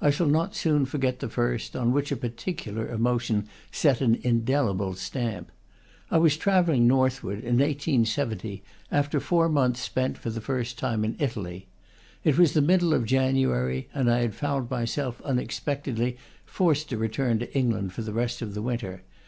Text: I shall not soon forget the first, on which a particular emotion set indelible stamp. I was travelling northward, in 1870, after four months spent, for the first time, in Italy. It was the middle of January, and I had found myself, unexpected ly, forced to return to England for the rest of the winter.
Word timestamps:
I 0.00 0.10
shall 0.10 0.26
not 0.26 0.56
soon 0.56 0.84
forget 0.84 1.20
the 1.20 1.28
first, 1.28 1.76
on 1.76 1.92
which 1.92 2.10
a 2.10 2.16
particular 2.16 2.88
emotion 2.90 3.46
set 3.70 4.02
indelible 4.02 4.94
stamp. 4.94 5.52
I 6.10 6.18
was 6.18 6.36
travelling 6.36 6.88
northward, 6.88 7.38
in 7.38 7.58
1870, 7.58 8.64
after 8.90 9.20
four 9.20 9.48
months 9.48 9.78
spent, 9.78 10.18
for 10.18 10.28
the 10.30 10.40
first 10.40 10.76
time, 10.76 11.04
in 11.04 11.14
Italy. 11.20 11.68
It 12.24 12.36
was 12.36 12.52
the 12.54 12.60
middle 12.60 12.92
of 12.92 13.04
January, 13.06 13.88
and 13.94 14.10
I 14.10 14.22
had 14.22 14.34
found 14.34 14.68
myself, 14.68 15.20
unexpected 15.22 16.00
ly, 16.00 16.14
forced 16.44 16.88
to 16.88 16.96
return 16.96 17.38
to 17.38 17.56
England 17.56 17.92
for 17.92 18.02
the 18.02 18.12
rest 18.12 18.42
of 18.42 18.54
the 18.54 18.62
winter. 18.62 19.04